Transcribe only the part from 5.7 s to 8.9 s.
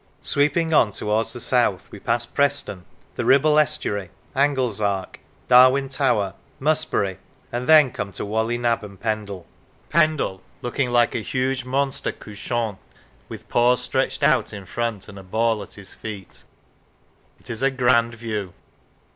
Tower, Musbury, and then come to Whalley Nab